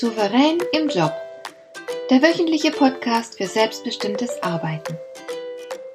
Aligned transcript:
Souverän 0.00 0.56
im 0.72 0.88
Job. 0.88 1.12
Der 2.08 2.22
wöchentliche 2.22 2.70
Podcast 2.70 3.36
für 3.36 3.46
selbstbestimmtes 3.46 4.42
Arbeiten. 4.42 4.96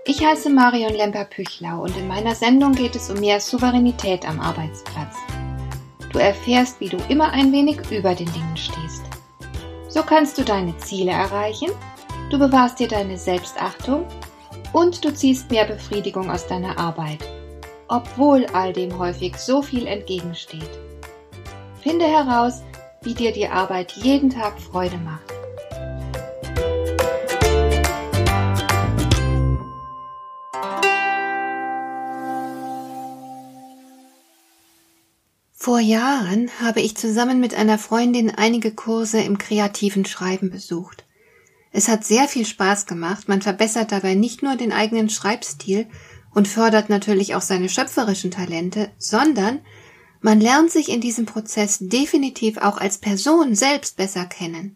Ich 0.05 0.23
heiße 0.23 0.51
Marion 0.51 0.93
Lemper-Püchlau 0.93 1.81
und 1.81 1.97
in 1.97 2.07
meiner 2.07 2.35
Sendung 2.35 2.73
geht 2.73 2.95
es 2.95 3.09
um 3.09 3.19
mehr 3.19 3.39
Souveränität 3.39 4.23
am 4.23 4.39
Arbeitsplatz. 4.39 5.15
Du 6.13 6.19
erfährst, 6.19 6.79
wie 6.79 6.89
du 6.89 6.97
immer 7.09 7.31
ein 7.31 7.51
wenig 7.51 7.79
über 7.89 8.13
den 8.13 8.31
Dingen 8.31 8.55
stehst. 8.55 9.01
So 9.87 10.03
kannst 10.03 10.37
du 10.37 10.43
deine 10.43 10.77
Ziele 10.77 11.13
erreichen, 11.13 11.71
du 12.29 12.37
bewahrst 12.37 12.77
dir 12.77 12.87
deine 12.87 13.17
Selbstachtung 13.17 14.05
und 14.71 15.03
du 15.03 15.11
ziehst 15.15 15.49
mehr 15.49 15.65
Befriedigung 15.65 16.29
aus 16.29 16.45
deiner 16.45 16.77
Arbeit, 16.77 17.27
obwohl 17.87 18.45
all 18.53 18.71
dem 18.71 18.99
häufig 18.99 19.35
so 19.37 19.63
viel 19.63 19.87
entgegensteht. 19.87 20.69
Finde 21.81 22.05
heraus, 22.05 22.61
wie 23.05 23.13
dir 23.13 23.31
die 23.31 23.47
Arbeit 23.47 23.93
jeden 23.93 24.31
Tag 24.31 24.59
Freude 24.59 24.97
macht. 24.97 25.31
Vor 35.53 35.79
Jahren 35.79 36.51
habe 36.61 36.81
ich 36.81 36.95
zusammen 36.95 37.39
mit 37.39 37.55
einer 37.55 37.79
Freundin 37.79 38.29
einige 38.29 38.71
Kurse 38.71 39.21
im 39.21 39.37
kreativen 39.37 40.05
Schreiben 40.05 40.51
besucht. 40.51 41.05
Es 41.71 41.87
hat 41.87 42.03
sehr 42.05 42.27
viel 42.27 42.45
Spaß 42.45 42.85
gemacht, 42.85 43.27
man 43.27 43.41
verbessert 43.41 43.91
dabei 43.91 44.15
nicht 44.15 44.43
nur 44.43 44.55
den 44.55 44.71
eigenen 44.71 45.09
Schreibstil 45.09 45.87
und 46.33 46.47
fördert 46.47 46.89
natürlich 46.89 47.33
auch 47.33 47.41
seine 47.41 47.69
schöpferischen 47.69 48.29
Talente, 48.29 48.91
sondern 48.97 49.59
man 50.25 50.41
lernt 50.41 50.71
sich 50.71 50.89
in 50.89 51.01
diesem 51.01 51.27
Prozess 51.27 51.77
definitiv 51.79 52.57
auch 52.57 52.79
als 52.79 52.97
Person 52.97 53.53
selbst 53.53 53.95
besser 53.95 54.25
kennen. 54.25 54.75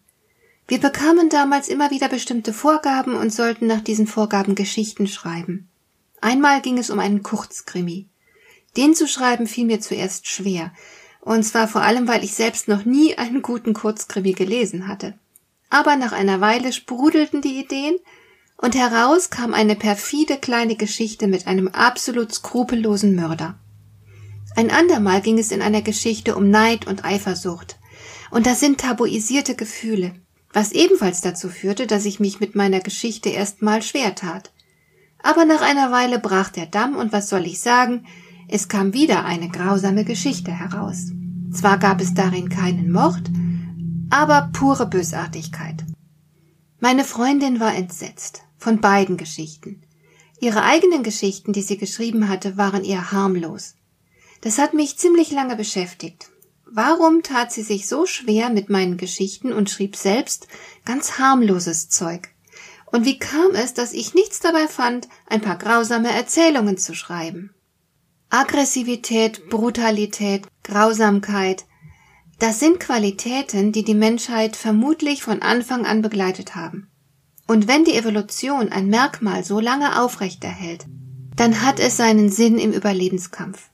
Wir 0.68 0.80
bekamen 0.80 1.30
damals 1.30 1.70
immer 1.70 1.90
wieder 1.90 2.08
bestimmte 2.08 2.54
Vorgaben 2.54 3.16
und 3.16 3.34
sollten 3.34 3.66
nach 3.66 3.82
diesen 3.82 4.06
Vorgaben 4.06 4.54
Geschichten 4.54 5.08
schreiben. 5.08 5.68
Einmal 6.22 6.62
ging 6.62 6.78
es 6.78 6.92
um 6.92 7.00
einen 7.00 7.24
Kurzkrimi. 7.24 8.06
Den 8.78 8.94
zu 8.94 9.08
schreiben 9.08 9.48
fiel 9.48 9.66
mir 9.66 9.82
zuerst 9.82 10.28
schwer, 10.28 10.72
und 11.20 11.42
zwar 11.42 11.68
vor 11.68 11.82
allem, 11.82 12.08
weil 12.08 12.24
ich 12.24 12.36
selbst 12.36 12.68
noch 12.68 12.86
nie 12.86 13.18
einen 13.18 13.42
guten 13.42 13.74
Kurzkrimi 13.74 14.34
gelesen 14.34 14.88
hatte. 14.88 15.18
Aber 15.72 15.96
nach 15.96 16.12
einer 16.12 16.42
Weile 16.42 16.72
sprudelten 16.72 17.42
die 17.42 17.60
Ideen, 17.60 17.96
und 18.58 18.76
heraus 18.76 19.32
kam 19.32 19.56
eine 19.56 19.76
perfide 19.76 20.38
kleine 20.38 20.76
Geschichte 20.76 21.26
mit 21.26 21.48
einem 21.48 21.70
absolut 21.70 22.36
skrupellosen 22.36 23.16
Mörder. 23.16 23.58
Ein 24.56 24.72
andermal 24.72 25.22
ging 25.22 25.38
es 25.38 25.52
in 25.52 25.62
einer 25.62 25.82
Geschichte 25.82 26.36
um 26.36 26.50
Neid 26.50 26.88
und 26.88 27.06
Eifersucht. 27.06 27.78
Und 28.32 28.46
das 28.46 28.60
sind 28.60 28.80
tabuisierte 28.80 29.56
Gefühle, 29.56 30.14
was 30.54 30.72
ebenfalls 30.72 31.22
dazu 31.22 31.50
führte, 31.50 31.88
dass 31.88 32.06
ich 32.06 32.20
mich 32.20 32.40
mit 32.40 32.56
meiner 32.56 32.80
Geschichte 32.80 33.30
erstmal 33.30 33.82
schwer 33.82 34.16
tat. 34.16 34.52
Aber 35.22 35.46
nach 35.46 35.62
einer 35.62 35.92
Weile 35.92 36.20
brach 36.20 36.50
der 36.50 36.66
Damm 36.66 36.96
und 36.96 37.12
was 37.12 37.30
soll 37.30 37.46
ich 37.46 37.60
sagen, 37.60 38.06
es 38.48 38.68
kam 38.68 38.94
wieder 38.94 39.26
eine 39.26 39.50
grausame 39.50 40.06
Geschichte 40.06 40.52
heraus. 40.52 41.12
Zwar 41.52 41.78
gab 41.78 42.02
es 42.02 42.14
darin 42.14 42.50
keinen 42.50 42.92
Mord, 42.92 43.30
aber 44.10 44.50
pure 44.54 44.88
Bösartigkeit. 44.88 45.86
Meine 46.80 47.04
Freundin 47.04 47.60
war 47.60 47.76
entsetzt 47.76 48.44
von 48.58 48.80
beiden 48.80 49.18
Geschichten. 49.18 49.82
Ihre 50.40 50.64
eigenen 50.64 51.04
Geschichten, 51.04 51.54
die 51.54 51.62
sie 51.62 51.78
geschrieben 51.78 52.30
hatte, 52.30 52.58
waren 52.58 52.84
eher 52.84 53.12
harmlos. 53.12 53.76
Das 54.42 54.58
hat 54.58 54.74
mich 54.74 54.98
ziemlich 54.98 55.32
lange 55.32 55.56
beschäftigt. 55.56 56.30
Warum 56.66 57.24
tat 57.24 57.52
sie 57.52 57.64
sich 57.64 57.88
so 57.88 58.06
schwer 58.06 58.50
mit 58.50 58.70
meinen 58.70 58.98
Geschichten 58.98 59.52
und 59.52 59.70
schrieb 59.70 59.96
selbst 59.96 60.48
ganz 60.86 61.18
harmloses 61.18 61.90
Zeug? 61.90 62.30
Und 62.92 63.06
wie 63.06 63.20
kam 63.20 63.52
es, 63.54 63.74
dass 63.74 63.94
ich 63.94 64.14
nichts 64.14 64.40
dabei 64.40 64.68
fand, 64.68 65.08
ein 65.28 65.42
paar 65.42 65.58
grausame 65.58 66.12
Erzählungen 66.12 66.78
zu 66.78 66.94
schreiben? 66.96 67.54
Aggressivität, 68.30 69.50
Brutalität, 69.50 70.48
Grausamkeit, 70.64 71.66
das 72.40 72.60
sind 72.60 72.80
Qualitäten, 72.80 73.74
die 73.74 73.84
die 73.84 73.96
Menschheit 73.96 74.56
vermutlich 74.56 75.24
von 75.24 75.42
Anfang 75.42 75.86
an 75.86 76.02
begleitet 76.02 76.56
haben. 76.56 76.90
Und 77.48 77.68
wenn 77.68 77.84
die 77.84 77.96
Evolution 77.96 78.70
ein 78.70 78.88
Merkmal 78.88 79.44
so 79.44 79.60
lange 79.60 80.02
aufrechterhält, 80.02 80.86
dann 81.36 81.64
hat 81.64 81.80
es 81.80 81.98
seinen 81.98 82.30
Sinn 82.30 82.58
im 82.58 82.72
Überlebenskampf. 82.72 83.69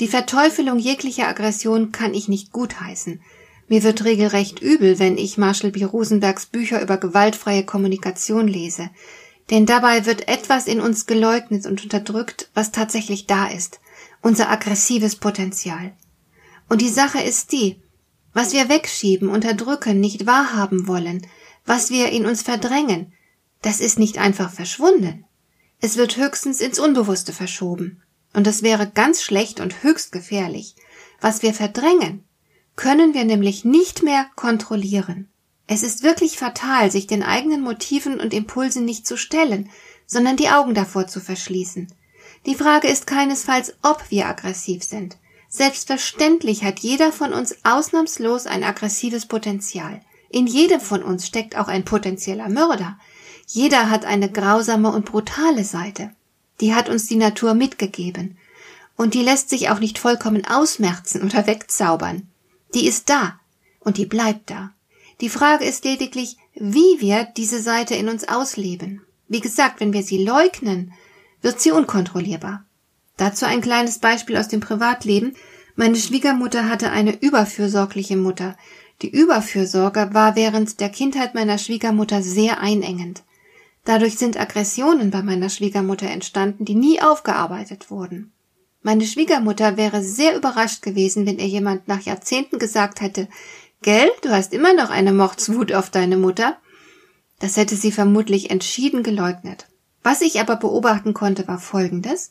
Die 0.00 0.08
Verteufelung 0.08 0.78
jeglicher 0.78 1.28
Aggression 1.28 1.92
kann 1.92 2.14
ich 2.14 2.28
nicht 2.28 2.52
gutheißen. 2.52 3.20
Mir 3.68 3.82
wird 3.82 4.04
regelrecht 4.04 4.60
übel, 4.60 4.98
wenn 4.98 5.16
ich 5.16 5.38
Marshall 5.38 5.70
B. 5.70 5.84
Rosenbergs 5.84 6.46
Bücher 6.46 6.82
über 6.82 6.96
gewaltfreie 6.96 7.64
Kommunikation 7.64 8.48
lese. 8.48 8.90
Denn 9.50 9.66
dabei 9.66 10.06
wird 10.06 10.28
etwas 10.28 10.66
in 10.66 10.80
uns 10.80 11.06
geleugnet 11.06 11.66
und 11.66 11.82
unterdrückt, 11.82 12.50
was 12.54 12.72
tatsächlich 12.72 13.26
da 13.26 13.46
ist. 13.46 13.80
Unser 14.20 14.50
aggressives 14.50 15.16
Potenzial. 15.16 15.92
Und 16.68 16.80
die 16.80 16.88
Sache 16.88 17.20
ist 17.22 17.52
die, 17.52 17.80
was 18.32 18.52
wir 18.52 18.68
wegschieben, 18.68 19.28
unterdrücken, 19.28 20.00
nicht 20.00 20.26
wahrhaben 20.26 20.88
wollen, 20.88 21.26
was 21.66 21.90
wir 21.90 22.10
in 22.10 22.26
uns 22.26 22.42
verdrängen, 22.42 23.12
das 23.62 23.80
ist 23.80 23.98
nicht 23.98 24.18
einfach 24.18 24.50
verschwunden. 24.52 25.24
Es 25.80 25.96
wird 25.96 26.18
höchstens 26.18 26.60
ins 26.60 26.78
Unbewusste 26.78 27.32
verschoben. 27.32 28.02
Und 28.34 28.46
das 28.46 28.62
wäre 28.62 28.90
ganz 28.90 29.22
schlecht 29.22 29.60
und 29.60 29.82
höchst 29.82 30.12
gefährlich. 30.12 30.74
Was 31.20 31.42
wir 31.42 31.54
verdrängen, 31.54 32.24
können 32.76 33.14
wir 33.14 33.24
nämlich 33.24 33.64
nicht 33.64 34.02
mehr 34.02 34.26
kontrollieren. 34.36 35.30
Es 35.66 35.82
ist 35.82 36.02
wirklich 36.02 36.36
fatal, 36.36 36.90
sich 36.90 37.06
den 37.06 37.22
eigenen 37.22 37.62
Motiven 37.62 38.20
und 38.20 38.34
Impulsen 38.34 38.84
nicht 38.84 39.06
zu 39.06 39.16
stellen, 39.16 39.70
sondern 40.06 40.36
die 40.36 40.50
Augen 40.50 40.74
davor 40.74 41.06
zu 41.06 41.20
verschließen. 41.20 41.90
Die 42.44 42.54
Frage 42.54 42.88
ist 42.88 43.06
keinesfalls, 43.06 43.74
ob 43.82 44.10
wir 44.10 44.26
aggressiv 44.26 44.84
sind. 44.84 45.16
Selbstverständlich 45.48 46.64
hat 46.64 46.80
jeder 46.80 47.12
von 47.12 47.32
uns 47.32 47.56
ausnahmslos 47.62 48.46
ein 48.46 48.64
aggressives 48.64 49.26
Potenzial. 49.26 50.00
In 50.28 50.46
jedem 50.46 50.80
von 50.80 51.02
uns 51.02 51.26
steckt 51.26 51.56
auch 51.56 51.68
ein 51.68 51.84
potenzieller 51.84 52.48
Mörder. 52.48 52.98
Jeder 53.46 53.88
hat 53.88 54.04
eine 54.04 54.30
grausame 54.30 54.90
und 54.90 55.04
brutale 55.04 55.64
Seite. 55.64 56.10
Die 56.60 56.74
hat 56.74 56.88
uns 56.88 57.06
die 57.06 57.16
Natur 57.16 57.54
mitgegeben. 57.54 58.36
Und 58.96 59.14
die 59.14 59.22
lässt 59.22 59.50
sich 59.50 59.70
auch 59.70 59.80
nicht 59.80 59.98
vollkommen 59.98 60.46
ausmerzen 60.46 61.22
oder 61.22 61.46
wegzaubern. 61.46 62.28
Die 62.74 62.86
ist 62.86 63.10
da. 63.10 63.40
Und 63.80 63.98
die 63.98 64.06
bleibt 64.06 64.50
da. 64.50 64.72
Die 65.20 65.28
Frage 65.28 65.64
ist 65.64 65.84
lediglich, 65.84 66.36
wie 66.54 67.00
wir 67.00 67.24
diese 67.36 67.60
Seite 67.60 67.94
in 67.94 68.08
uns 68.08 68.26
ausleben. 68.28 69.02
Wie 69.28 69.40
gesagt, 69.40 69.80
wenn 69.80 69.92
wir 69.92 70.02
sie 70.02 70.22
leugnen, 70.24 70.92
wird 71.42 71.60
sie 71.60 71.70
unkontrollierbar. 71.70 72.64
Dazu 73.16 73.46
ein 73.46 73.60
kleines 73.60 73.98
Beispiel 73.98 74.36
aus 74.36 74.48
dem 74.48 74.60
Privatleben. 74.60 75.34
Meine 75.76 75.96
Schwiegermutter 75.96 76.68
hatte 76.68 76.90
eine 76.90 77.16
überfürsorgliche 77.20 78.16
Mutter. 78.16 78.56
Die 79.02 79.10
Überfürsorge 79.10 80.10
war 80.12 80.36
während 80.36 80.80
der 80.80 80.88
Kindheit 80.88 81.34
meiner 81.34 81.58
Schwiegermutter 81.58 82.22
sehr 82.22 82.60
einengend. 82.60 83.22
Dadurch 83.84 84.16
sind 84.16 84.40
Aggressionen 84.40 85.10
bei 85.10 85.22
meiner 85.22 85.50
Schwiegermutter 85.50 86.10
entstanden, 86.10 86.64
die 86.64 86.74
nie 86.74 87.00
aufgearbeitet 87.00 87.90
wurden. 87.90 88.32
Meine 88.82 89.06
Schwiegermutter 89.06 89.76
wäre 89.76 90.02
sehr 90.02 90.36
überrascht 90.36 90.82
gewesen, 90.82 91.26
wenn 91.26 91.38
ihr 91.38 91.46
jemand 91.46 91.88
nach 91.88 92.02
Jahrzehnten 92.02 92.58
gesagt 92.58 93.00
hätte, 93.00 93.28
Gell, 93.82 94.10
du 94.22 94.30
hast 94.30 94.54
immer 94.54 94.72
noch 94.72 94.90
eine 94.90 95.12
Mordswut 95.12 95.72
auf 95.72 95.90
deine 95.90 96.16
Mutter? 96.16 96.56
Das 97.38 97.56
hätte 97.56 97.76
sie 97.76 97.92
vermutlich 97.92 98.50
entschieden 98.50 99.02
geleugnet. 99.02 99.66
Was 100.02 100.22
ich 100.22 100.40
aber 100.40 100.56
beobachten 100.56 101.12
konnte, 101.12 101.46
war 101.48 101.58
Folgendes. 101.58 102.30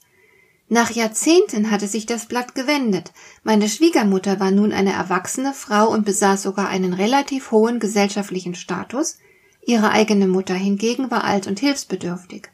Nach 0.69 0.89
Jahrzehnten 0.91 1.69
hatte 1.69 1.87
sich 1.87 2.05
das 2.05 2.25
Blatt 2.25 2.55
gewendet. 2.55 3.11
Meine 3.43 3.69
Schwiegermutter 3.69 4.39
war 4.39 4.49
nun 4.49 4.71
eine 4.71 4.93
erwachsene 4.93 5.53
Frau 5.53 5.89
und 5.89 6.05
besaß 6.05 6.41
sogar 6.41 6.69
einen 6.69 6.93
relativ 6.93 7.51
hohen 7.51 7.79
gesellschaftlichen 7.79 8.55
Status, 8.55 9.17
Ihre 9.65 9.91
eigene 9.91 10.27
Mutter 10.27 10.55
hingegen 10.55 11.09
war 11.09 11.23
alt 11.23 11.47
und 11.47 11.59
hilfsbedürftig. 11.59 12.49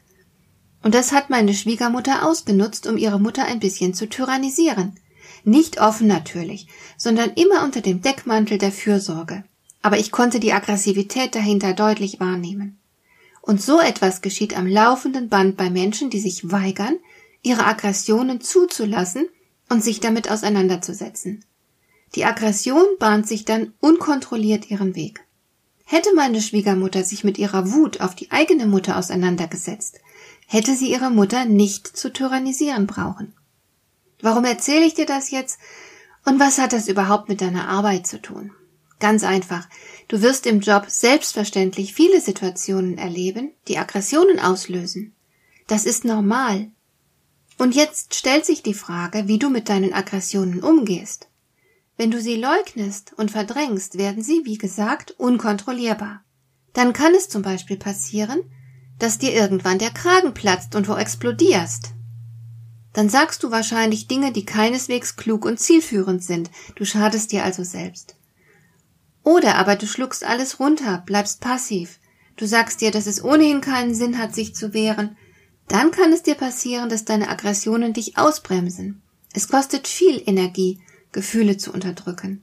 Und 0.82 0.94
das 0.94 1.12
hat 1.12 1.28
meine 1.28 1.54
Schwiegermutter 1.54 2.26
ausgenutzt, 2.26 2.86
um 2.86 2.96
ihre 2.96 3.20
Mutter 3.20 3.44
ein 3.44 3.60
bisschen 3.60 3.94
zu 3.94 4.08
tyrannisieren. 4.08 4.98
Nicht 5.44 5.80
offen 5.80 6.06
natürlich, 6.06 6.68
sondern 6.96 7.30
immer 7.30 7.64
unter 7.64 7.80
dem 7.80 8.02
Deckmantel 8.02 8.58
der 8.58 8.72
Fürsorge. 8.72 9.44
Aber 9.82 9.98
ich 9.98 10.12
konnte 10.12 10.40
die 10.40 10.52
Aggressivität 10.52 11.34
dahinter 11.34 11.74
deutlich 11.74 12.20
wahrnehmen. 12.20 12.78
Und 13.42 13.62
so 13.62 13.80
etwas 13.80 14.20
geschieht 14.20 14.56
am 14.56 14.66
laufenden 14.66 15.28
Band 15.28 15.56
bei 15.56 15.70
Menschen, 15.70 16.10
die 16.10 16.20
sich 16.20 16.50
weigern, 16.50 16.98
ihre 17.42 17.64
Aggressionen 17.64 18.40
zuzulassen 18.40 19.26
und 19.68 19.82
sich 19.82 20.00
damit 20.00 20.30
auseinanderzusetzen. 20.30 21.44
Die 22.14 22.24
Aggression 22.24 22.84
bahnt 22.98 23.26
sich 23.26 23.44
dann 23.44 23.72
unkontrolliert 23.80 24.70
ihren 24.70 24.94
Weg. 24.94 25.24
Hätte 25.92 26.14
meine 26.14 26.40
Schwiegermutter 26.40 27.02
sich 27.02 27.24
mit 27.24 27.36
ihrer 27.36 27.72
Wut 27.72 28.00
auf 28.00 28.14
die 28.14 28.30
eigene 28.30 28.68
Mutter 28.68 28.96
auseinandergesetzt, 28.96 29.98
hätte 30.46 30.76
sie 30.76 30.88
ihre 30.88 31.10
Mutter 31.10 31.46
nicht 31.46 31.84
zu 31.84 32.12
tyrannisieren 32.12 32.86
brauchen. 32.86 33.34
Warum 34.20 34.44
erzähle 34.44 34.84
ich 34.84 34.94
dir 34.94 35.06
das 35.06 35.32
jetzt? 35.32 35.58
Und 36.24 36.38
was 36.38 36.58
hat 36.58 36.72
das 36.72 36.86
überhaupt 36.86 37.28
mit 37.28 37.40
deiner 37.40 37.66
Arbeit 37.66 38.06
zu 38.06 38.22
tun? 38.22 38.52
Ganz 39.00 39.24
einfach. 39.24 39.68
Du 40.06 40.22
wirst 40.22 40.46
im 40.46 40.60
Job 40.60 40.84
selbstverständlich 40.86 41.92
viele 41.92 42.20
Situationen 42.20 42.96
erleben, 42.96 43.50
die 43.66 43.78
Aggressionen 43.78 44.38
auslösen. 44.38 45.12
Das 45.66 45.86
ist 45.86 46.04
normal. 46.04 46.70
Und 47.58 47.74
jetzt 47.74 48.14
stellt 48.14 48.46
sich 48.46 48.62
die 48.62 48.74
Frage, 48.74 49.26
wie 49.26 49.40
du 49.40 49.50
mit 49.50 49.68
deinen 49.68 49.92
Aggressionen 49.92 50.62
umgehst. 50.62 51.29
Wenn 52.00 52.10
du 52.10 52.18
sie 52.18 52.36
leugnest 52.36 53.12
und 53.18 53.30
verdrängst, 53.30 53.98
werden 53.98 54.22
sie, 54.22 54.40
wie 54.46 54.56
gesagt, 54.56 55.10
unkontrollierbar. 55.18 56.24
Dann 56.72 56.94
kann 56.94 57.14
es 57.14 57.28
zum 57.28 57.42
Beispiel 57.42 57.76
passieren, 57.76 58.40
dass 58.98 59.18
dir 59.18 59.34
irgendwann 59.34 59.78
der 59.78 59.90
Kragen 59.90 60.32
platzt 60.32 60.74
und 60.74 60.88
wo 60.88 60.94
explodierst. 60.94 61.90
Dann 62.94 63.10
sagst 63.10 63.42
du 63.42 63.50
wahrscheinlich 63.50 64.08
Dinge, 64.08 64.32
die 64.32 64.46
keineswegs 64.46 65.16
klug 65.16 65.44
und 65.44 65.60
zielführend 65.60 66.24
sind, 66.24 66.50
du 66.74 66.86
schadest 66.86 67.32
dir 67.32 67.44
also 67.44 67.64
selbst. 67.64 68.16
Oder 69.22 69.56
aber 69.56 69.76
du 69.76 69.86
schluckst 69.86 70.24
alles 70.24 70.58
runter, 70.58 71.02
bleibst 71.04 71.42
passiv, 71.42 71.98
du 72.38 72.46
sagst 72.46 72.80
dir, 72.80 72.92
dass 72.92 73.06
es 73.06 73.22
ohnehin 73.22 73.60
keinen 73.60 73.94
Sinn 73.94 74.16
hat, 74.16 74.34
sich 74.34 74.54
zu 74.54 74.72
wehren, 74.72 75.18
dann 75.68 75.90
kann 75.90 76.14
es 76.14 76.22
dir 76.22 76.34
passieren, 76.34 76.88
dass 76.88 77.04
deine 77.04 77.28
Aggressionen 77.28 77.92
dich 77.92 78.16
ausbremsen. 78.16 79.02
Es 79.34 79.48
kostet 79.48 79.86
viel 79.86 80.22
Energie, 80.24 80.80
Gefühle 81.12 81.56
zu 81.56 81.72
unterdrücken. 81.72 82.42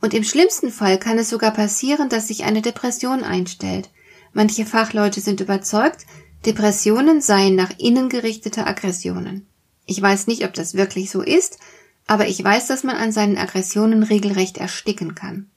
Und 0.00 0.14
im 0.14 0.24
schlimmsten 0.24 0.70
Fall 0.70 0.98
kann 0.98 1.18
es 1.18 1.30
sogar 1.30 1.52
passieren, 1.52 2.08
dass 2.08 2.28
sich 2.28 2.44
eine 2.44 2.62
Depression 2.62 3.22
einstellt. 3.22 3.90
Manche 4.32 4.66
Fachleute 4.66 5.20
sind 5.20 5.40
überzeugt, 5.40 6.06
Depressionen 6.44 7.20
seien 7.20 7.54
nach 7.54 7.72
innen 7.78 8.08
gerichtete 8.08 8.66
Aggressionen. 8.66 9.46
Ich 9.86 10.00
weiß 10.00 10.26
nicht, 10.26 10.44
ob 10.44 10.54
das 10.54 10.74
wirklich 10.74 11.10
so 11.10 11.22
ist, 11.22 11.58
aber 12.06 12.26
ich 12.26 12.42
weiß, 12.42 12.66
dass 12.66 12.82
man 12.82 12.96
an 12.96 13.12
seinen 13.12 13.38
Aggressionen 13.38 14.02
regelrecht 14.02 14.58
ersticken 14.58 15.14
kann. 15.14 15.50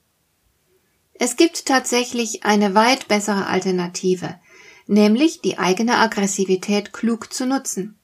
Es 1.15 1.37
gibt 1.37 1.65
tatsächlich 1.65 2.43
eine 2.43 2.75
weit 2.75 3.07
bessere 3.07 3.47
Alternative, 3.47 4.35
nämlich 4.85 5.41
die 5.41 5.57
eigene 5.57 5.97
Aggressivität 5.97 6.93
klug 6.93 7.33
zu 7.33 7.45
nutzen. 7.45 7.97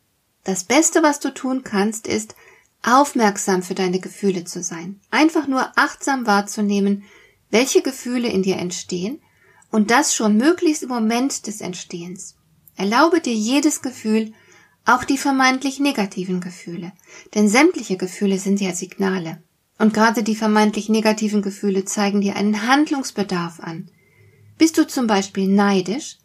Das 0.43 0.63
Beste, 0.63 1.03
was 1.03 1.19
du 1.19 1.33
tun 1.33 1.63
kannst, 1.63 2.07
ist, 2.07 2.35
aufmerksam 2.83 3.63
für 3.63 3.75
deine 3.75 3.99
Gefühle 3.99 4.43
zu 4.43 4.63
sein, 4.63 4.99
einfach 5.11 5.47
nur 5.47 5.77
achtsam 5.77 6.25
wahrzunehmen, 6.25 7.03
welche 7.49 7.81
Gefühle 7.81 8.29
in 8.29 8.43
dir 8.43 8.57
entstehen 8.57 9.21
und 9.69 9.91
das 9.91 10.15
schon 10.15 10.37
möglichst 10.37 10.83
im 10.83 10.89
Moment 10.89 11.47
des 11.47 11.61
Entstehens. 11.61 12.35
Erlaube 12.75 13.21
dir 13.21 13.33
jedes 13.33 13.81
Gefühl, 13.81 14.33
auch 14.85 15.03
die 15.03 15.17
vermeintlich 15.17 15.79
negativen 15.79 16.41
Gefühle, 16.41 16.91
denn 17.35 17.47
sämtliche 17.47 17.97
Gefühle 17.97 18.39
sind 18.39 18.59
ja 18.59 18.73
Signale. 18.73 19.43
Und 19.77 19.93
gerade 19.93 20.23
die 20.23 20.35
vermeintlich 20.35 20.89
negativen 20.89 21.41
Gefühle 21.41 21.85
zeigen 21.85 22.21
dir 22.21 22.35
einen 22.35 22.67
Handlungsbedarf 22.67 23.59
an. 23.59 23.89
Bist 24.57 24.77
du 24.77 24.87
zum 24.87 25.07
Beispiel 25.07 25.47
neidisch, 25.47 26.17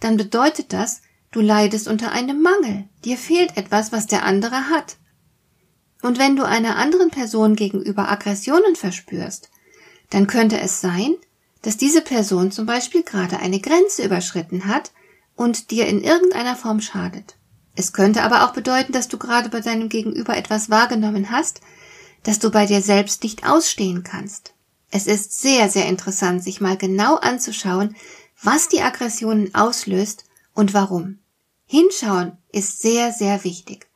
dann 0.00 0.16
bedeutet 0.16 0.72
das, 0.72 1.02
du 1.30 1.40
leidest 1.40 1.88
unter 1.88 2.12
einem 2.12 2.42
Mangel, 2.42 2.88
dir 3.04 3.16
fehlt 3.16 3.56
etwas, 3.56 3.92
was 3.92 4.06
der 4.06 4.24
andere 4.24 4.70
hat. 4.70 4.96
Und 6.04 6.18
wenn 6.18 6.36
du 6.36 6.44
einer 6.44 6.76
anderen 6.76 7.08
Person 7.08 7.56
gegenüber 7.56 8.10
Aggressionen 8.10 8.76
verspürst, 8.76 9.48
dann 10.10 10.26
könnte 10.26 10.60
es 10.60 10.82
sein, 10.82 11.14
dass 11.62 11.78
diese 11.78 12.02
Person 12.02 12.52
zum 12.52 12.66
Beispiel 12.66 13.02
gerade 13.02 13.38
eine 13.38 13.58
Grenze 13.58 14.04
überschritten 14.04 14.66
hat 14.66 14.92
und 15.34 15.70
dir 15.70 15.86
in 15.86 16.02
irgendeiner 16.02 16.56
Form 16.56 16.82
schadet. 16.82 17.36
Es 17.74 17.94
könnte 17.94 18.22
aber 18.22 18.44
auch 18.44 18.52
bedeuten, 18.52 18.92
dass 18.92 19.08
du 19.08 19.16
gerade 19.16 19.48
bei 19.48 19.60
deinem 19.60 19.88
Gegenüber 19.88 20.36
etwas 20.36 20.68
wahrgenommen 20.68 21.30
hast, 21.30 21.62
das 22.22 22.38
du 22.38 22.50
bei 22.50 22.66
dir 22.66 22.82
selbst 22.82 23.22
nicht 23.22 23.48
ausstehen 23.48 24.02
kannst. 24.02 24.52
Es 24.90 25.06
ist 25.06 25.40
sehr, 25.40 25.70
sehr 25.70 25.86
interessant, 25.86 26.44
sich 26.44 26.60
mal 26.60 26.76
genau 26.76 27.16
anzuschauen, 27.16 27.96
was 28.42 28.68
die 28.68 28.82
Aggressionen 28.82 29.54
auslöst 29.54 30.26
und 30.52 30.74
warum. 30.74 31.20
Hinschauen 31.64 32.36
ist 32.52 32.82
sehr, 32.82 33.10
sehr 33.10 33.42
wichtig. 33.42 33.88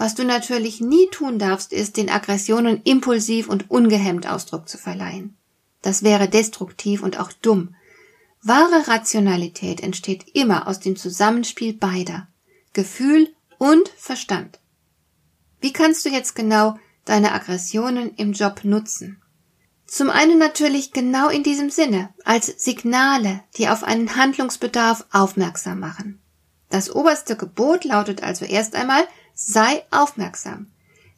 Was 0.00 0.14
du 0.14 0.24
natürlich 0.24 0.80
nie 0.80 1.08
tun 1.10 1.38
darfst, 1.38 1.74
ist, 1.74 1.98
den 1.98 2.08
Aggressionen 2.08 2.80
impulsiv 2.84 3.50
und 3.50 3.70
ungehemmt 3.70 4.26
Ausdruck 4.26 4.66
zu 4.66 4.78
verleihen. 4.78 5.36
Das 5.82 6.02
wäre 6.02 6.26
destruktiv 6.26 7.02
und 7.02 7.20
auch 7.20 7.32
dumm. 7.32 7.74
Wahre 8.40 8.88
Rationalität 8.88 9.82
entsteht 9.82 10.24
immer 10.32 10.66
aus 10.68 10.80
dem 10.80 10.96
Zusammenspiel 10.96 11.74
beider 11.74 12.28
Gefühl 12.72 13.28
und 13.58 13.90
Verstand. 13.98 14.58
Wie 15.60 15.74
kannst 15.74 16.02
du 16.06 16.08
jetzt 16.08 16.34
genau 16.34 16.78
deine 17.04 17.32
Aggressionen 17.32 18.14
im 18.14 18.32
Job 18.32 18.64
nutzen? 18.64 19.20
Zum 19.86 20.08
einen 20.08 20.38
natürlich 20.38 20.92
genau 20.92 21.28
in 21.28 21.42
diesem 21.42 21.68
Sinne, 21.68 22.08
als 22.24 22.46
Signale, 22.46 23.42
die 23.58 23.68
auf 23.68 23.84
einen 23.84 24.16
Handlungsbedarf 24.16 25.04
aufmerksam 25.12 25.78
machen. 25.78 26.22
Das 26.70 26.94
oberste 26.94 27.36
Gebot 27.36 27.84
lautet 27.84 28.22
also 28.22 28.44
erst 28.44 28.74
einmal, 28.74 29.06
Sei 29.34 29.82
aufmerksam. 29.90 30.70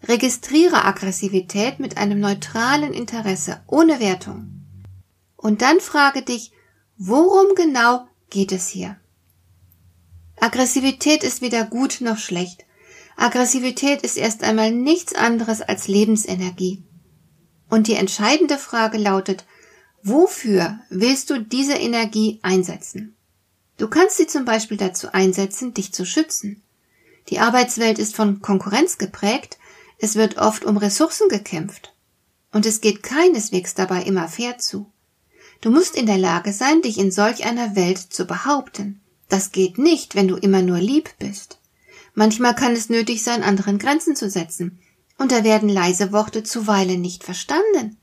Registriere 0.05 0.85
Aggressivität 0.85 1.81
mit 1.81 1.97
einem 1.97 2.21
neutralen 2.21 2.93
Interesse, 2.93 3.61
ohne 3.67 4.01
Wertung. 4.01 4.65
Und 5.37 5.63
dann 5.63 5.81
frage 5.81 6.23
dich, 6.23 6.53
worum 6.97 7.55
genau 7.57 8.07
geht 8.31 8.53
es 8.53 8.69
hier? 8.69 8.97
Aggressivität 10.41 11.23
ist 11.23 11.41
weder 11.41 11.65
gut 11.65 12.01
noch 12.01 12.19
schlecht. 12.19 12.65
Aggressivität 13.17 14.03
ist 14.03 14.17
erst 14.17 14.43
einmal 14.43 14.73
nichts 14.73 15.15
anderes 15.15 15.61
als 15.61 15.89
Lebensenergie. 15.89 16.85
Und 17.69 17.87
die 17.87 17.95
entscheidende 17.95 18.59
Frage 18.59 18.99
lautet, 18.99 19.45
wofür 20.03 20.81
willst 20.91 21.31
du 21.31 21.41
diese 21.41 21.75
Energie 21.75 22.41
einsetzen? 22.43 23.17
Du 23.82 23.88
kannst 23.88 24.17
sie 24.17 24.29
zum 24.29 24.44
Beispiel 24.44 24.76
dazu 24.76 25.12
einsetzen, 25.12 25.75
dich 25.75 25.93
zu 25.93 26.06
schützen. 26.06 26.62
Die 27.31 27.40
Arbeitswelt 27.40 27.99
ist 27.99 28.14
von 28.14 28.40
Konkurrenz 28.40 28.96
geprägt, 28.96 29.58
es 29.99 30.14
wird 30.14 30.38
oft 30.38 30.64
um 30.64 30.76
Ressourcen 30.76 31.29
gekämpft. 31.29 31.93
Und 32.52 32.64
es 32.64 32.81
geht 32.81 33.02
keineswegs 33.02 33.75
dabei 33.75 34.05
immer 34.05 34.29
fair 34.29 34.56
zu. 34.58 34.87
Du 35.62 35.73
musst 35.73 35.96
in 35.96 36.06
der 36.06 36.17
Lage 36.17 36.52
sein, 36.52 36.81
dich 36.82 36.96
in 36.96 37.11
solch 37.11 37.44
einer 37.44 37.75
Welt 37.75 37.99
zu 37.99 38.25
behaupten. 38.25 39.00
Das 39.29 39.50
geht 39.50 39.79
nicht, 39.79 40.14
wenn 40.14 40.29
du 40.29 40.37
immer 40.37 40.62
nur 40.62 40.79
lieb 40.79 41.11
bist. 41.19 41.58
Manchmal 42.14 42.55
kann 42.55 42.75
es 42.75 42.88
nötig 42.88 43.25
sein, 43.25 43.43
anderen 43.43 43.79
Grenzen 43.79 44.14
zu 44.14 44.31
setzen. 44.31 44.79
Und 45.19 45.32
da 45.32 45.43
werden 45.43 45.69
leise 45.69 46.12
Worte 46.12 46.44
zuweilen 46.44 47.01
nicht 47.01 47.24
verstanden. 47.24 47.98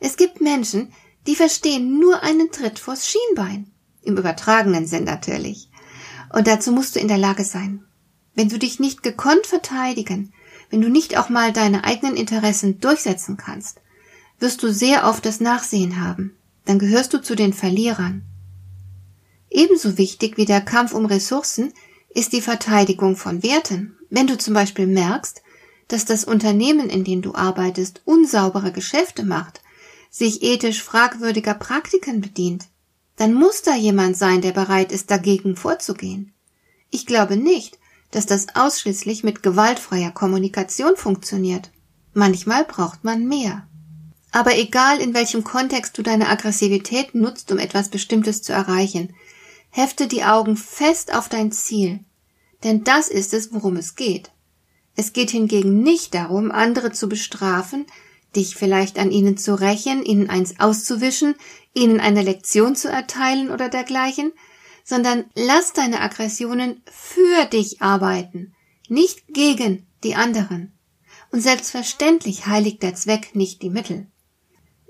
Es 0.00 0.18
gibt 0.18 0.42
Menschen, 0.42 0.92
die 1.26 1.34
verstehen 1.34 1.98
nur 1.98 2.22
einen 2.22 2.52
Tritt 2.52 2.78
vors 2.78 3.08
Schienbein. 3.08 3.70
Im 4.04 4.16
übertragenen 4.16 4.86
Sinn 4.86 5.04
natürlich. 5.04 5.68
Und 6.32 6.46
dazu 6.46 6.72
musst 6.72 6.96
du 6.96 7.00
in 7.00 7.08
der 7.08 7.18
Lage 7.18 7.44
sein 7.44 7.84
wenn 8.34 8.48
du 8.48 8.58
dich 8.58 8.80
nicht 8.80 9.02
gekonnt 9.02 9.46
verteidigen, 9.46 10.32
wenn 10.70 10.80
du 10.80 10.88
nicht 10.88 11.16
auch 11.16 11.28
mal 11.28 11.52
deine 11.52 11.84
eigenen 11.84 12.16
Interessen 12.16 12.80
durchsetzen 12.80 13.36
kannst, 13.36 13.80
wirst 14.40 14.62
du 14.62 14.72
sehr 14.72 15.06
oft 15.06 15.24
das 15.24 15.40
Nachsehen 15.40 16.00
haben, 16.00 16.36
dann 16.64 16.78
gehörst 16.78 17.14
du 17.14 17.22
zu 17.22 17.36
den 17.36 17.52
Verlierern. 17.52 18.22
Ebenso 19.50 19.98
wichtig 19.98 20.36
wie 20.36 20.46
der 20.46 20.60
Kampf 20.60 20.92
um 20.92 21.06
Ressourcen 21.06 21.72
ist 22.12 22.32
die 22.32 22.40
Verteidigung 22.40 23.16
von 23.16 23.42
Werten. 23.42 23.96
Wenn 24.10 24.26
du 24.26 24.36
zum 24.36 24.54
Beispiel 24.54 24.86
merkst, 24.86 25.42
dass 25.88 26.04
das 26.04 26.24
Unternehmen, 26.24 26.88
in 26.88 27.04
dem 27.04 27.22
du 27.22 27.34
arbeitest, 27.34 28.02
unsaubere 28.04 28.72
Geschäfte 28.72 29.24
macht, 29.24 29.60
sich 30.10 30.42
ethisch 30.42 30.82
fragwürdiger 30.82 31.54
Praktiken 31.54 32.20
bedient, 32.20 32.66
dann 33.16 33.34
muss 33.34 33.62
da 33.62 33.74
jemand 33.74 34.16
sein, 34.16 34.40
der 34.40 34.52
bereit 34.52 34.92
ist, 34.92 35.10
dagegen 35.10 35.56
vorzugehen. 35.56 36.32
Ich 36.90 37.06
glaube 37.06 37.36
nicht, 37.36 37.78
dass 38.10 38.26
das 38.26 38.46
ausschließlich 38.54 39.24
mit 39.24 39.42
gewaltfreier 39.42 40.10
Kommunikation 40.10 40.96
funktioniert. 40.96 41.70
Manchmal 42.12 42.64
braucht 42.64 43.04
man 43.04 43.26
mehr. 43.26 43.66
Aber 44.30 44.56
egal 44.56 45.00
in 45.00 45.14
welchem 45.14 45.44
Kontext 45.44 45.96
du 45.96 46.02
deine 46.02 46.28
Aggressivität 46.28 47.14
nutzt, 47.14 47.50
um 47.52 47.58
etwas 47.58 47.88
Bestimmtes 47.88 48.42
zu 48.42 48.52
erreichen, 48.52 49.14
hefte 49.70 50.06
die 50.06 50.24
Augen 50.24 50.56
fest 50.56 51.14
auf 51.14 51.28
dein 51.28 51.52
Ziel. 51.52 52.00
Denn 52.62 52.84
das 52.84 53.08
ist 53.08 53.34
es, 53.34 53.52
worum 53.52 53.76
es 53.76 53.96
geht. 53.96 54.30
Es 54.96 55.12
geht 55.12 55.30
hingegen 55.30 55.82
nicht 55.82 56.14
darum, 56.14 56.50
andere 56.50 56.92
zu 56.92 57.08
bestrafen, 57.08 57.86
dich 58.36 58.56
vielleicht 58.56 58.98
an 58.98 59.10
ihnen 59.10 59.36
zu 59.36 59.58
rächen, 59.58 60.04
ihnen 60.04 60.30
eins 60.30 60.60
auszuwischen, 60.60 61.34
ihnen 61.74 62.00
eine 62.00 62.22
Lektion 62.22 62.76
zu 62.76 62.88
erteilen 62.88 63.50
oder 63.50 63.68
dergleichen, 63.68 64.32
sondern 64.84 65.24
lass 65.34 65.72
deine 65.72 66.00
Aggressionen 66.00 66.82
für 66.90 67.46
dich 67.46 67.80
arbeiten, 67.80 68.54
nicht 68.88 69.26
gegen 69.28 69.86
die 70.04 70.14
anderen. 70.14 70.78
Und 71.32 71.40
selbstverständlich 71.40 72.46
heiligt 72.46 72.82
der 72.82 72.94
Zweck 72.94 73.34
nicht 73.34 73.62
die 73.62 73.70
Mittel. 73.70 74.06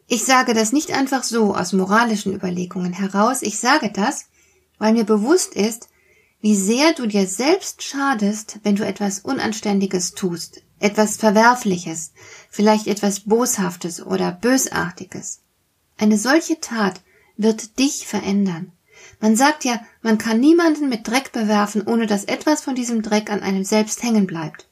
Ich 0.07 0.25
sage 0.25 0.53
das 0.53 0.73
nicht 0.73 0.93
einfach 0.93 1.23
so 1.23 1.55
aus 1.55 1.73
moralischen 1.73 2.35
Überlegungen 2.35 2.93
heraus, 2.93 3.41
ich 3.41 3.59
sage 3.59 3.91
das, 3.91 4.27
weil 4.79 4.93
mir 4.93 5.05
bewusst 5.05 5.55
ist, 5.55 5.89
wie 6.41 6.55
sehr 6.55 6.93
du 6.93 7.07
dir 7.07 7.27
selbst 7.27 7.83
schadest, 7.83 8.59
wenn 8.65 8.77
du 8.77 8.85
etwas 8.85 9.21
Unanständiges 9.21 10.13
tust, 10.13 10.64
etwas 10.85 11.17
Verwerfliches, 11.17 12.13
vielleicht 12.51 12.87
etwas 12.87 13.21
Boshaftes 13.21 14.05
oder 14.05 14.33
Bösartiges. 14.33 15.41
Eine 15.97 16.19
solche 16.19 16.61
Tat 16.61 17.01
wird 17.37 17.79
dich 17.79 18.07
verändern. 18.07 18.73
Man 19.21 19.37
sagt 19.37 19.65
ja, 19.65 19.81
man 20.03 20.19
kann 20.19 20.41
niemanden 20.41 20.89
mit 20.89 21.09
Dreck 21.09 21.33
bewerfen, 21.33 21.87
ohne 21.87 22.07
dass 22.07 22.25
etwas 22.25 22.61
von 22.61 22.75
diesem 22.75 23.03
Dreck 23.03 23.31
an 23.31 23.43
einem 23.43 23.65
selbst 23.65 24.03
hängen 24.03 24.27
bleibt. 24.27 24.69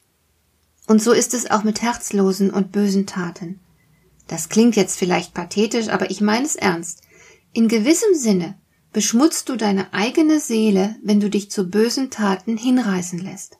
Und 0.87 1.01
so 1.01 1.11
ist 1.11 1.33
es 1.33 1.49
auch 1.49 1.63
mit 1.63 1.81
herzlosen 1.81 2.51
und 2.51 2.71
bösen 2.71 3.05
Taten. 3.05 3.59
Das 4.27 4.49
klingt 4.49 4.75
jetzt 4.75 4.97
vielleicht 4.97 5.33
pathetisch, 5.33 5.89
aber 5.89 6.11
ich 6.11 6.21
meine 6.21 6.45
es 6.45 6.55
ernst. 6.55 7.01
In 7.53 7.67
gewissem 7.67 8.13
Sinne 8.13 8.55
beschmutzt 8.91 9.49
du 9.49 9.55
deine 9.55 9.93
eigene 9.93 10.39
Seele, 10.39 10.95
wenn 11.01 11.19
du 11.19 11.29
dich 11.29 11.49
zu 11.49 11.69
bösen 11.69 12.09
Taten 12.09 12.57
hinreißen 12.57 13.19
lässt. 13.19 13.57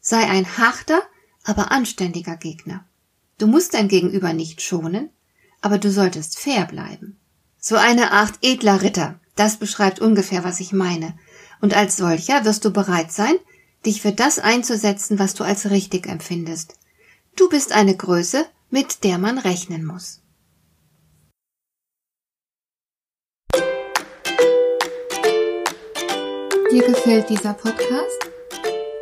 Sei 0.00 0.24
ein 0.28 0.58
harter, 0.58 1.02
aber 1.48 1.72
anständiger 1.72 2.36
Gegner. 2.36 2.84
Du 3.38 3.46
musst 3.46 3.74
dein 3.74 3.88
Gegenüber 3.88 4.32
nicht 4.32 4.60
schonen, 4.60 5.10
aber 5.60 5.78
du 5.78 5.90
solltest 5.90 6.38
fair 6.38 6.66
bleiben. 6.66 7.16
So 7.58 7.76
eine 7.76 8.12
Art 8.12 8.34
edler 8.42 8.82
Ritter, 8.82 9.18
das 9.34 9.56
beschreibt 9.56 10.00
ungefähr, 10.00 10.44
was 10.44 10.60
ich 10.60 10.72
meine. 10.72 11.18
Und 11.60 11.74
als 11.74 11.96
solcher 11.96 12.44
wirst 12.44 12.64
du 12.64 12.70
bereit 12.70 13.12
sein, 13.12 13.34
dich 13.86 14.02
für 14.02 14.12
das 14.12 14.38
einzusetzen, 14.38 15.18
was 15.18 15.34
du 15.34 15.44
als 15.44 15.70
richtig 15.70 16.06
empfindest. 16.06 16.76
Du 17.36 17.48
bist 17.48 17.72
eine 17.72 17.96
Größe, 17.96 18.44
mit 18.70 19.04
der 19.04 19.18
man 19.18 19.38
rechnen 19.38 19.84
muss. 19.84 20.20
Dir 26.70 26.82
gefällt 26.86 27.30
dieser 27.30 27.54
Podcast? 27.54 28.28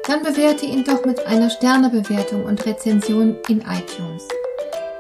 Dann 0.07 0.23
bewerte 0.23 0.67
ihn 0.67 0.85
doch 0.85 1.05
mit 1.05 1.27
einer 1.27 1.51
Sternebewertung 1.51 2.45
und 2.45 2.65
Rezension 2.65 3.37
in 3.49 3.63
iTunes. 3.63 4.29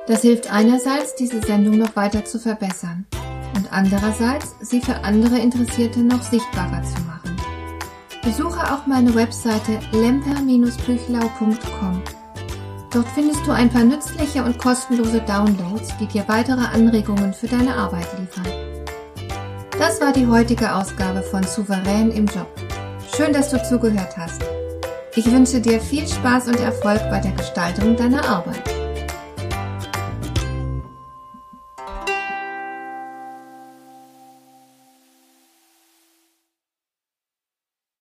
Das 0.08 0.22
hilft 0.22 0.52
einerseits, 0.52 1.14
diese 1.14 1.40
Sendung 1.40 1.78
noch 1.78 1.94
weiter 1.94 2.24
zu 2.24 2.40
verbessern 2.40 3.06
und 3.54 3.72
andererseits, 3.72 4.56
sie 4.60 4.80
für 4.80 5.04
andere 5.04 5.38
Interessierte 5.38 6.00
noch 6.00 6.22
sichtbarer 6.22 6.82
zu 6.82 7.00
machen. 7.02 7.36
Besuche 8.22 8.72
auch 8.72 8.86
meine 8.86 9.14
Webseite 9.14 9.78
lemper-büchlau.com. 9.92 12.02
Dort 12.92 13.08
findest 13.14 13.46
du 13.46 13.52
ein 13.52 13.70
paar 13.70 13.84
nützliche 13.84 14.42
und 14.42 14.58
kostenlose 14.58 15.20
Downloads, 15.20 15.96
die 16.00 16.06
dir 16.06 16.24
weitere 16.26 16.66
Anregungen 16.66 17.32
für 17.32 17.46
deine 17.46 17.74
Arbeit 17.74 18.08
liefern. 18.18 18.46
Das 19.78 20.00
war 20.00 20.12
die 20.12 20.26
heutige 20.26 20.74
Ausgabe 20.74 21.22
von 21.22 21.44
Souverän 21.44 22.10
im 22.10 22.26
Job. 22.26 22.48
Schön, 23.14 23.32
dass 23.32 23.50
du 23.50 23.62
zugehört 23.62 24.16
hast. 24.16 24.42
Ich 25.18 25.32
wünsche 25.32 25.62
dir 25.62 25.80
viel 25.80 26.06
Spaß 26.06 26.48
und 26.48 26.60
Erfolg 26.60 27.00
bei 27.08 27.18
der 27.20 27.32
Gestaltung 27.32 27.96
deiner 27.96 28.22
Arbeit. 28.28 28.85